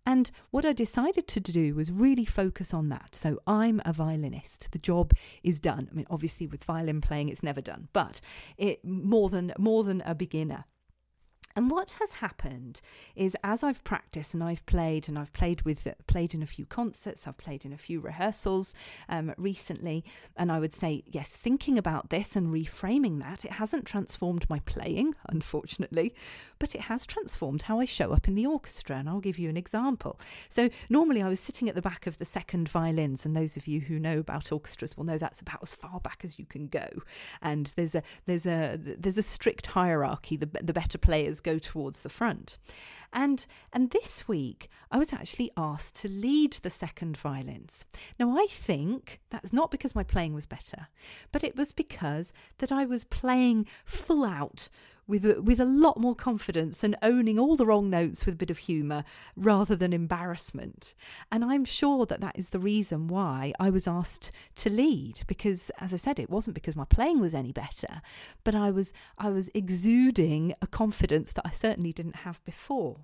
And 0.08 0.30
what 0.52 0.64
I 0.64 0.73
decided 0.73 1.26
to 1.26 1.40
do 1.40 1.75
was 1.75 1.90
really 1.90 2.25
focus 2.25 2.73
on 2.73 2.90
that. 2.90 3.16
So 3.16 3.40
I'm 3.44 3.82
a 3.85 3.92
violinist. 3.92 4.70
The 4.70 4.78
job 4.78 5.12
is 5.42 5.58
done. 5.58 5.88
I 5.90 5.94
mean, 5.94 6.06
obviously, 6.08 6.46
with 6.46 6.62
violin 6.62 7.00
playing, 7.00 7.28
it's 7.28 7.42
never 7.42 7.61
done, 7.61 7.88
but 7.92 8.20
it 8.56 8.85
more 8.85 9.28
than 9.28 9.52
more 9.58 9.82
than 9.82 10.02
a 10.06 10.14
beginner. 10.14 10.64
And 11.57 11.71
what 11.71 11.93
has 11.93 12.13
happened 12.13 12.83
is 13.15 13.35
as 13.43 13.65
I've 13.65 13.83
practiced 13.83 14.35
and 14.35 14.45
I've 14.45 14.65
played 14.67 15.09
and 15.09 15.19
I've 15.19 15.33
played 15.33 15.63
with 15.63 15.89
played 16.07 16.35
in 16.35 16.43
a 16.43 16.47
few 16.47 16.67
concerts, 16.67 17.27
I've 17.27 17.39
played 17.39 17.65
in 17.65 17.73
a 17.73 17.79
few 17.79 17.99
rehearsals 17.99 18.75
um, 19.09 19.33
recently, 19.39 20.05
and 20.37 20.53
I 20.53 20.59
would 20.59 20.75
say 20.75 21.03
yes, 21.07 21.31
thinking 21.31 21.79
about 21.79 22.11
this 22.11 22.37
and 22.37 22.49
reframing 22.49 23.23
that, 23.23 23.47
it 23.47 23.53
hasn't 23.53 23.87
transformed 23.87 24.49
my 24.51 24.59
playing, 24.61 25.15
unfortunately, 25.31 26.15
but 26.59 26.75
it 26.75 26.83
has 26.83 27.07
transformed 27.07 27.63
how 27.63 27.81
I 27.81 27.87
show 27.87 28.13
up 28.13 28.29
in 28.29 28.35
the 28.35 28.45
orchestra. 28.45 28.97
And 28.97 29.09
I'll 29.09 29.21
give 29.21 29.39
you 29.39 29.49
an 29.49 29.57
example. 29.57 30.21
So 30.51 30.69
normally 30.91 31.23
I 31.23 31.29
was 31.29 31.41
sitting 31.41 31.71
at 31.71 31.75
the 31.75 31.83
back 31.83 32.07
of 32.07 32.19
the 32.19 32.27
second 32.27 32.69
violins, 32.69 33.25
and 33.25 33.35
those 33.35 33.57
of 33.57 33.67
you 33.67 33.81
who 33.81 33.99
know 33.99 34.19
about 34.19 34.53
orchestras 34.53 34.95
will 34.95 35.05
know 35.05 35.17
that's 35.17 35.41
about 35.41 35.61
as 35.63 35.75
far 35.75 36.01
back 36.01 36.21
as 36.23 36.39
you 36.39 36.45
can 36.45 36.67
go. 36.67 36.87
And 37.41 37.73
there's 37.77 37.95
a 37.95 38.03
there's 38.27 38.45
a 38.45 38.79
there's 38.79 39.17
a 39.17 39.23
strict 39.23 39.69
hierarchy. 39.69 40.37
The 40.37 40.51
the 40.63 40.75
better 40.75 40.99
players 40.99 41.41
go 41.47 41.59
towards 41.59 42.03
the 42.03 42.09
front. 42.09 42.59
And 43.12 43.47
and 43.73 43.91
this 43.91 44.26
week 44.29 44.69
I 44.91 44.99
was 44.99 45.12
actually 45.12 45.50
asked 45.57 45.95
to 45.97 46.09
lead 46.09 46.55
the 46.55 46.71
second 46.71 47.17
violins. 47.17 47.87
Now 48.19 48.37
I 48.37 48.47
think 48.50 49.21
that's 49.31 49.53
not 49.53 49.71
because 49.71 49.95
my 49.95 50.03
playing 50.03 50.35
was 50.35 50.47
better, 50.47 50.88
but 51.33 51.45
it 51.45 51.57
was 51.57 51.73
because 51.73 52.33
that 52.59 52.73
I 52.73 52.85
was 52.85 53.05
playing 53.05 53.67
full 53.85 54.25
out 54.25 54.69
with 55.07 55.25
with 55.39 55.61
a 55.61 55.65
lot 55.65 55.99
more 55.99 56.15
confidence 56.15 56.83
and 56.83 56.97
owning 57.03 57.39
all 57.39 57.57
the 57.57 57.67
wrong 57.67 57.89
notes 57.89 58.27
with 58.27 58.35
a 58.35 58.39
bit 58.39 58.51
of 58.51 58.59
humour 58.59 59.05
rather 59.37 59.77
than 59.77 59.93
embarrassment. 59.93 60.95
And 61.31 61.45
I'm 61.45 61.65
sure 61.65 62.07
that 62.07 62.21
that 62.21 62.39
is 62.39 62.51
the 62.51 62.59
reason 62.59 63.09
why 63.09 63.53
I 63.59 63.71
was 63.71 63.87
asked 63.87 64.33
to 64.57 64.71
lead 64.71 65.21
because 65.27 65.71
as 65.81 65.93
I 65.93 65.97
said 65.97 66.19
it 66.19 66.31
wasn't 66.31 66.55
because 66.55 66.77
my 66.77 66.85
playing 66.85 67.21
was 67.21 67.35
any 67.35 67.53
better, 67.53 68.01
but 68.45 68.55
I 68.55 68.71
was 68.71 68.93
I 69.19 69.31
was 69.31 69.51
exuding 69.55 70.55
a 70.61 70.67
confidence 70.67 71.33
that 71.33 71.47
I 71.47 71.51
certainly 71.51 71.93
didn't 71.93 72.17
have 72.17 72.45
before. 72.45 73.01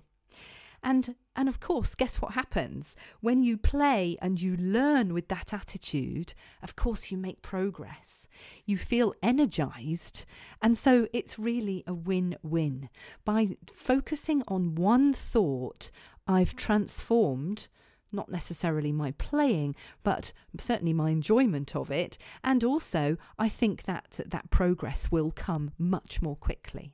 And 0.83 1.15
and 1.35 1.49
of 1.49 1.59
course, 1.59 1.95
guess 1.95 2.21
what 2.21 2.33
happens? 2.33 2.95
When 3.21 3.41
you 3.41 3.57
play 3.57 4.17
and 4.21 4.39
you 4.39 4.55
learn 4.55 5.13
with 5.13 5.29
that 5.29 5.53
attitude, 5.53 6.33
of 6.61 6.75
course 6.75 7.09
you 7.09 7.17
make 7.17 7.41
progress. 7.41 8.27
You 8.65 8.77
feel 8.77 9.15
energized, 9.23 10.25
and 10.61 10.77
so 10.77 11.07
it's 11.13 11.39
really 11.39 11.83
a 11.87 11.93
win-win. 11.93 12.89
By 13.25 13.57
focusing 13.73 14.43
on 14.47 14.75
one 14.75 15.13
thought, 15.13 15.89
I've 16.27 16.55
transformed 16.55 17.67
not 18.11 18.29
necessarily 18.29 18.91
my 18.91 19.11
playing, 19.11 19.75
but 20.03 20.33
certainly 20.59 20.93
my 20.93 21.09
enjoyment 21.09 21.75
of 21.75 21.89
it. 21.89 22.17
And 22.43 22.63
also, 22.63 23.17
I 23.39 23.49
think 23.49 23.83
that 23.83 24.19
that 24.25 24.51
progress 24.51 25.11
will 25.11 25.31
come 25.31 25.71
much 25.79 26.21
more 26.21 26.35
quickly. 26.35 26.93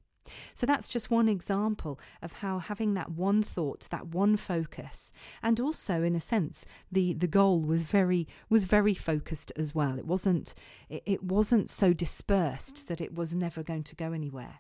So 0.54 0.66
that's 0.66 0.88
just 0.88 1.12
one 1.12 1.30
example 1.30 2.00
of 2.22 2.34
how 2.34 2.60
having 2.60 2.94
that 2.94 3.12
one 3.12 3.44
thought, 3.44 3.88
that 3.92 4.08
one 4.08 4.38
focus, 4.38 5.12
and 5.42 5.60
also 5.60 6.04
in 6.04 6.16
a 6.16 6.20
sense 6.20 6.66
the 6.92 7.14
the 7.14 7.28
goal 7.28 7.62
was 7.62 7.84
very 7.84 8.28
was 8.50 8.64
very 8.64 8.94
focused 8.94 9.52
as 9.56 9.74
well. 9.76 9.98
It 9.98 10.06
wasn't 10.06 10.54
it, 10.90 11.04
it 11.06 11.24
wasn't 11.24 11.70
so 11.70 11.94
dispersed 11.94 12.88
that 12.88 13.02
it 13.02 13.16
was 13.16 13.34
never 13.36 13.64
going 13.64 13.84
to 13.84 13.96
go 13.96 14.12
anywhere. 14.14 14.60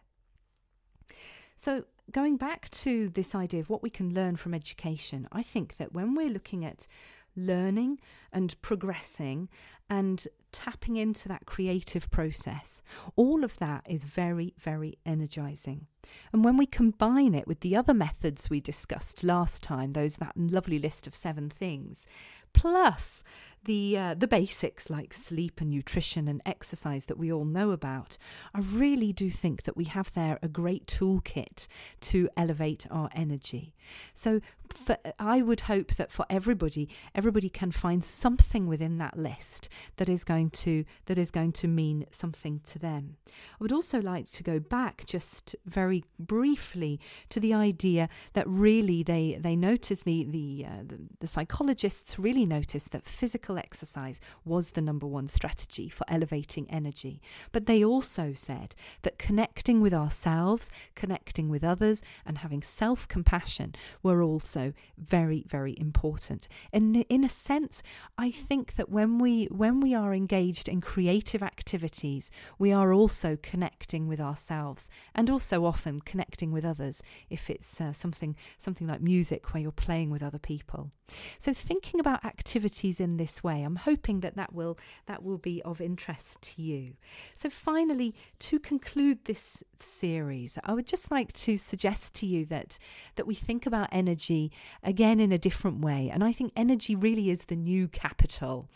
So 1.55 1.83
going 2.11 2.37
back 2.37 2.69
to 2.69 3.09
this 3.09 3.35
idea 3.35 3.59
of 3.59 3.69
what 3.69 3.83
we 3.83 3.89
can 3.89 4.13
learn 4.13 4.37
from 4.37 4.53
education, 4.53 5.27
I 5.31 5.41
think 5.41 5.75
that 5.77 5.93
when 5.93 6.15
we're 6.15 6.29
looking 6.29 6.63
at 6.63 6.87
learning 7.35 7.99
and 8.31 8.59
progressing 8.61 9.49
and 9.89 10.25
tapping 10.51 10.97
into 10.97 11.27
that 11.27 11.45
creative 11.45 12.09
process. 12.11 12.81
All 13.15 13.43
of 13.43 13.57
that 13.59 13.85
is 13.87 14.03
very, 14.03 14.53
very 14.57 14.97
energizing. 15.05 15.87
And 16.31 16.43
when 16.43 16.57
we 16.57 16.65
combine 16.65 17.33
it 17.35 17.47
with 17.47 17.61
the 17.61 17.75
other 17.75 17.93
methods 17.93 18.49
we 18.49 18.61
discussed 18.61 19.23
last 19.23 19.63
time, 19.63 19.93
those 19.93 20.17
that 20.17 20.37
lovely 20.37 20.79
list 20.79 21.07
of 21.07 21.15
seven 21.15 21.49
things, 21.49 22.05
plus 22.53 23.23
the 23.65 23.97
uh, 23.97 24.13
the 24.13 24.27
basics 24.27 24.89
like 24.89 25.13
sleep 25.13 25.59
and 25.59 25.69
nutrition 25.69 26.27
and 26.27 26.41
exercise 26.45 27.05
that 27.05 27.17
we 27.17 27.31
all 27.31 27.45
know 27.45 27.71
about, 27.71 28.17
I 28.53 28.59
really 28.59 29.11
do 29.11 29.29
think 29.29 29.63
that 29.63 29.75
we 29.75 29.85
have 29.85 30.13
there 30.13 30.39
a 30.41 30.47
great 30.47 30.85
toolkit 30.87 31.67
to 32.01 32.29
elevate 32.37 32.87
our 32.89 33.09
energy. 33.13 33.75
So 34.13 34.39
for, 34.69 34.97
I 35.19 35.41
would 35.41 35.61
hope 35.61 35.95
that 35.95 36.11
for 36.11 36.25
everybody, 36.29 36.87
everybody 37.13 37.49
can 37.49 37.71
find 37.71 38.03
something 38.03 38.67
within 38.67 38.97
that 38.99 39.17
list 39.17 39.67
that 39.97 40.09
is 40.09 40.23
going 40.23 40.51
to 40.51 40.85
that 41.07 41.17
is 41.17 41.31
going 41.31 41.51
to 41.53 41.67
mean 41.67 42.05
something 42.11 42.61
to 42.65 42.79
them. 42.79 43.17
I 43.27 43.57
would 43.59 43.73
also 43.73 43.99
like 43.99 44.29
to 44.31 44.43
go 44.43 44.59
back 44.59 45.05
just 45.05 45.55
very 45.65 45.88
briefly 46.19 46.99
to 47.29 47.39
the 47.39 47.53
idea 47.53 48.09
that 48.33 48.47
really 48.47 49.03
they 49.03 49.37
they 49.39 49.55
noticed 49.55 50.05
the 50.05 50.23
the, 50.29 50.65
uh, 50.65 50.83
the 50.85 50.99
the 51.19 51.27
psychologists 51.27 52.19
really 52.19 52.45
noticed 52.45 52.91
that 52.91 53.05
physical 53.05 53.39
physical 53.39 53.57
exercise 53.57 54.19
was 54.43 54.71
the 54.71 54.81
number 54.81 55.07
one 55.07 55.27
strategy 55.27 55.87
for 55.87 56.05
elevating 56.09 56.69
energy. 56.69 57.21
But 57.51 57.65
they 57.65 57.83
also 57.83 58.33
said 58.33 58.75
that 59.03 59.17
connecting 59.17 59.81
with 59.81 59.93
ourselves, 59.93 60.69
connecting 60.93 61.49
with 61.49 61.63
others, 61.63 62.03
and 62.25 62.39
having 62.39 62.61
self 62.61 63.07
compassion 63.07 63.75
were 64.03 64.21
also 64.21 64.73
very, 64.97 65.45
very 65.47 65.75
important. 65.79 66.47
And 66.73 67.05
in 67.09 67.23
a 67.23 67.29
sense, 67.29 67.81
I 68.17 68.29
think 68.31 68.75
that 68.75 68.89
when 68.89 69.19
we 69.19 69.45
when 69.45 69.79
we 69.79 69.95
are 69.95 70.13
engaged 70.13 70.67
in 70.67 70.81
creative 70.81 71.41
activities, 71.41 72.31
we 72.57 72.73
are 72.73 72.91
also 72.91 73.37
connecting 73.41 74.07
with 74.07 74.19
ourselves 74.19 74.89
and 75.15 75.29
also 75.29 75.65
often 75.65 75.78
connecting 76.01 76.51
with 76.51 76.65
others 76.65 77.01
if 77.29 77.49
it's 77.49 77.79
uh, 77.81 77.93
something 77.93 78.35
something 78.57 78.87
like 78.87 79.01
music 79.01 79.53
where 79.53 79.61
you're 79.61 79.71
playing 79.71 80.09
with 80.09 80.23
other 80.23 80.39
people. 80.39 80.91
So 81.39 81.53
thinking 81.53 81.99
about 81.99 82.23
activities 82.25 82.99
in 82.99 83.17
this 83.17 83.43
way. 83.43 83.63
I'm 83.63 83.77
hoping 83.77 84.19
that 84.21 84.35
that 84.35 84.53
will 84.53 84.77
that 85.07 85.23
will 85.23 85.37
be 85.37 85.61
of 85.63 85.81
interest 85.81 86.41
to 86.41 86.61
you. 86.61 86.93
So 87.35 87.49
finally, 87.49 88.13
to 88.39 88.59
conclude 88.59 89.25
this 89.25 89.63
series, 89.79 90.57
I 90.63 90.73
would 90.73 90.85
just 90.85 91.11
like 91.11 91.33
to 91.33 91.57
suggest 91.57 92.13
to 92.15 92.25
you 92.25 92.45
that 92.45 92.77
that 93.15 93.27
we 93.27 93.35
think 93.35 93.65
about 93.65 93.89
energy 93.91 94.51
again 94.83 95.19
in 95.19 95.31
a 95.31 95.37
different 95.37 95.81
way. 95.81 96.09
And 96.11 96.23
I 96.23 96.31
think 96.31 96.53
energy 96.55 96.95
really 96.95 97.29
is 97.29 97.45
the 97.45 97.55
new 97.55 97.87
capital 97.87 98.69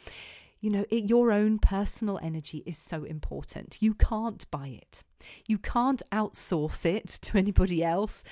you 0.64 0.70
know, 0.70 0.86
it, 0.90 1.10
your 1.10 1.34
own 1.34 1.60
personal 1.60 2.18
energy 2.24 2.64
is 2.66 2.78
so 2.78 3.04
important. 3.04 3.76
You 3.82 3.94
can't 3.94 4.50
buy 4.50 4.70
it. 4.70 5.04
You 5.46 5.58
can't 5.58 6.02
outsource 6.14 6.86
it 6.86 7.06
to 7.24 7.38
anybody 7.38 7.84
else, 7.84 8.24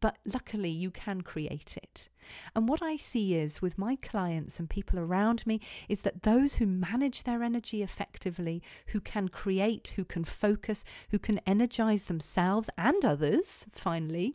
but 0.00 0.18
luckily 0.24 0.70
you 0.70 0.90
can 0.90 1.20
create 1.20 1.76
it. 1.76 2.08
And 2.54 2.68
what 2.68 2.82
I 2.82 2.96
see 2.96 3.34
is 3.34 3.62
with 3.62 3.78
my 3.78 3.96
clients 3.96 4.58
and 4.58 4.68
people 4.68 4.98
around 4.98 5.46
me 5.46 5.60
is 5.88 6.02
that 6.02 6.22
those 6.22 6.54
who 6.54 6.66
manage 6.66 7.24
their 7.24 7.42
energy 7.42 7.82
effectively, 7.82 8.62
who 8.88 9.00
can 9.00 9.28
create, 9.28 9.94
who 9.96 10.04
can 10.04 10.24
focus, 10.24 10.84
who 11.10 11.18
can 11.18 11.40
energize 11.46 12.04
themselves 12.04 12.70
and 12.76 13.04
others, 13.04 13.66
finally, 13.72 14.34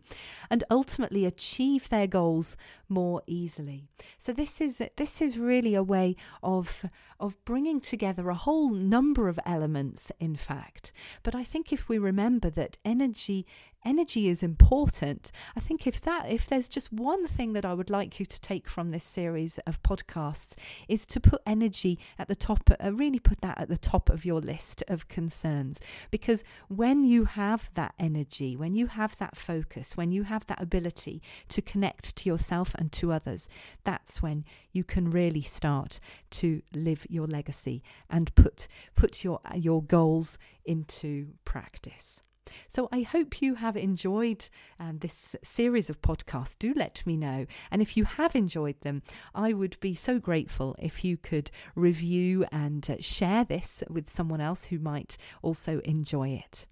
and 0.50 0.64
ultimately 0.70 1.26
achieve 1.26 1.90
their 1.90 2.08
goals 2.08 2.58
more 2.90 3.22
easily. 3.28 3.88
So 4.18 4.32
this 4.32 4.62
is 4.62 4.82
this 4.98 5.22
is 5.22 5.38
really 5.38 5.76
a 5.76 5.84
way 5.84 6.16
of 6.44 6.86
of 7.20 7.44
bringing 7.46 7.80
together 7.80 8.30
a 8.30 8.36
whole 8.36 8.70
number 8.70 9.28
of 9.28 9.40
elements 9.46 10.12
in 10.20 10.36
fact. 10.36 10.92
But 11.24 11.36
I 11.36 11.44
think 11.44 11.72
if 11.72 11.88
we 11.88 11.98
remember 11.98 12.50
that 12.52 12.78
energy 12.84 13.46
energy 13.86 14.28
is 14.28 14.44
important. 14.44 15.32
I 15.56 15.60
think 15.60 15.86
if 15.88 16.02
that 16.02 16.30
if 16.30 16.48
there's 16.48 16.68
just 16.68 16.92
one 16.92 17.28
thing 17.28 17.54
that 17.54 17.64
I 17.66 17.74
would 17.74 17.90
like 17.90 18.20
you 18.20 18.26
to 18.26 18.42
take 18.42 18.68
from 18.68 18.90
this 18.90 19.04
series 19.04 19.60
of 19.60 19.82
podcasts 19.84 20.56
is 20.90 21.06
to 21.08 21.20
put 21.20 21.42
energy 21.46 22.00
at 22.18 22.28
the 22.28 22.36
top 22.36 22.70
uh, 22.84 22.92
really 22.92 23.20
put 23.20 23.42
that 23.42 23.60
at 23.60 23.70
the 23.70 23.78
top 23.78 24.10
of 24.10 24.26
your 24.26 24.42
list 24.42 24.84
of 24.88 25.08
concerns 25.08 25.80
because 26.10 26.44
when 26.68 27.04
you 27.04 27.26
have 27.26 27.74
that 27.76 27.94
energy, 28.00 28.56
when 28.56 28.74
you 28.74 28.88
have 28.88 29.18
that 29.18 29.38
focus, 29.38 29.96
when 29.96 30.12
you 30.12 30.24
have 30.24 30.46
that 30.48 30.62
ability 30.62 31.22
to 31.50 31.62
connect 31.62 32.16
to 32.16 32.30
yourself 32.30 32.74
and 32.76 32.92
to 32.92 33.12
others, 33.12 33.48
that's 33.84 34.22
when 34.22 34.44
you 34.72 34.84
can 34.84 35.10
really 35.10 35.42
start 35.42 36.00
to 36.32 36.62
live 36.74 37.06
your 37.10 37.28
legacy 37.28 37.84
and 38.10 38.34
put 38.36 38.68
put 38.96 39.24
your 39.24 39.40
your 39.56 39.84
goals 39.84 40.38
into 40.66 41.28
practice. 41.46 42.24
So 42.68 42.88
I 42.92 43.02
hope 43.02 43.42
you 43.42 43.56
have 43.56 43.78
enjoyed 43.78 44.48
um, 44.80 45.00
this 45.00 45.36
series 45.44 45.90
of 45.90 46.02
podcasts. 46.02 46.58
Do 46.58 46.74
let 46.76 47.06
me 47.06 47.18
know. 47.18 47.46
And 47.72 47.82
if 47.82 47.98
you 47.98 48.06
have 48.06 48.36
enjoyed 48.36 48.80
them, 48.82 49.02
I 49.34 49.54
would 49.54 49.80
be 49.80 49.94
so 49.96 50.20
grateful 50.20 50.76
if 50.80 51.04
you 51.04 51.18
could 51.18 51.52
review 51.76 52.46
and 52.52 52.90
uh, 52.90 52.96
share 53.00 53.44
this 53.44 53.84
with 53.90 54.10
someone 54.10 54.42
else 54.42 54.66
who 54.66 54.80
might 54.80 55.18
also 55.42 55.80
enjoy 55.80 56.30
it. 56.30 56.66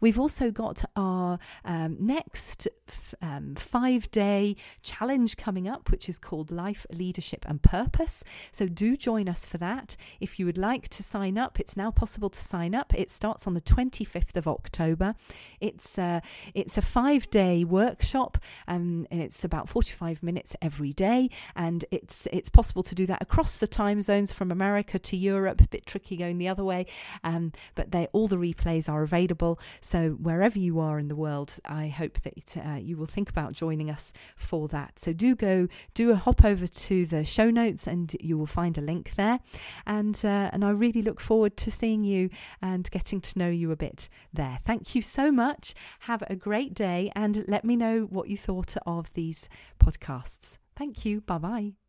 We've 0.00 0.18
also 0.18 0.50
got 0.50 0.84
our 0.96 1.38
um, 1.64 1.96
next 2.00 2.68
f- 2.88 3.14
um, 3.20 3.54
five 3.54 4.10
day 4.10 4.56
challenge 4.82 5.36
coming 5.36 5.68
up, 5.68 5.90
which 5.90 6.08
is 6.08 6.18
called 6.18 6.50
Life, 6.50 6.86
Leadership 6.92 7.44
and 7.48 7.62
Purpose. 7.62 8.24
So 8.52 8.66
do 8.66 8.96
join 8.96 9.28
us 9.28 9.44
for 9.44 9.58
that. 9.58 9.96
If 10.20 10.38
you 10.38 10.46
would 10.46 10.58
like 10.58 10.88
to 10.90 11.02
sign 11.02 11.38
up, 11.38 11.60
it's 11.60 11.76
now 11.76 11.90
possible 11.90 12.30
to 12.30 12.40
sign 12.40 12.74
up. 12.74 12.94
It 12.94 13.10
starts 13.10 13.46
on 13.46 13.54
the 13.54 13.60
25th 13.60 14.36
of 14.36 14.46
October. 14.48 15.14
It's, 15.60 15.98
uh, 15.98 16.20
it's 16.54 16.78
a 16.78 16.82
five 16.82 17.30
day 17.30 17.64
workshop 17.64 18.38
um, 18.68 19.06
and 19.10 19.20
it's 19.22 19.44
about 19.44 19.68
45 19.68 20.22
minutes 20.22 20.56
every 20.62 20.92
day. 20.92 21.30
And 21.54 21.84
it's, 21.90 22.26
it's 22.32 22.48
possible 22.48 22.82
to 22.84 22.94
do 22.94 23.06
that 23.06 23.22
across 23.22 23.56
the 23.56 23.66
time 23.66 24.00
zones 24.02 24.32
from 24.32 24.50
America 24.50 24.98
to 24.98 25.16
Europe. 25.16 25.60
A 25.60 25.68
bit 25.68 25.86
tricky 25.86 26.16
going 26.16 26.38
the 26.38 26.48
other 26.48 26.64
way, 26.64 26.86
um, 27.24 27.52
but 27.74 27.90
they, 27.90 28.06
all 28.12 28.28
the 28.28 28.36
replays 28.36 28.88
are 28.88 29.02
available 29.02 29.49
so, 29.80 30.10
wherever 30.10 30.58
you 30.58 30.80
are 30.80 30.98
in 30.98 31.08
the 31.08 31.16
world, 31.16 31.56
I 31.64 31.88
hope 31.88 32.20
that 32.20 32.56
uh, 32.56 32.74
you 32.74 32.96
will 32.96 33.06
think 33.06 33.30
about 33.30 33.52
joining 33.52 33.90
us 33.90 34.12
for 34.36 34.68
that. 34.68 34.98
So, 34.98 35.12
do 35.12 35.34
go, 35.34 35.68
do 35.94 36.10
a 36.10 36.16
hop 36.16 36.44
over 36.44 36.66
to 36.66 37.06
the 37.06 37.24
show 37.24 37.50
notes 37.50 37.86
and 37.86 38.14
you 38.20 38.38
will 38.38 38.46
find 38.46 38.76
a 38.78 38.82
link 38.82 39.14
there. 39.16 39.40
And, 39.86 40.20
uh, 40.24 40.50
and 40.52 40.64
I 40.64 40.70
really 40.70 41.02
look 41.02 41.20
forward 41.20 41.56
to 41.58 41.70
seeing 41.70 42.04
you 42.04 42.30
and 42.60 42.90
getting 42.90 43.20
to 43.20 43.38
know 43.38 43.50
you 43.50 43.70
a 43.70 43.76
bit 43.76 44.08
there. 44.32 44.58
Thank 44.60 44.94
you 44.94 45.02
so 45.02 45.30
much. 45.30 45.74
Have 46.00 46.22
a 46.28 46.36
great 46.36 46.74
day 46.74 47.10
and 47.14 47.44
let 47.48 47.64
me 47.64 47.76
know 47.76 48.02
what 48.10 48.28
you 48.28 48.36
thought 48.36 48.76
of 48.86 49.12
these 49.14 49.48
podcasts. 49.78 50.58
Thank 50.76 51.04
you. 51.04 51.20
Bye 51.20 51.38
bye. 51.38 51.79